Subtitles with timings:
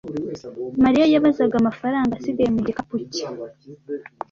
[0.83, 3.25] Mariya yabaze amafaranga asigaye mu gikapu cye.